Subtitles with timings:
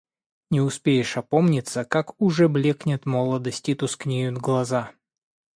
[0.49, 4.91] Не успеешь опомниться, как уже блекнет молодость и тускнеют глаза.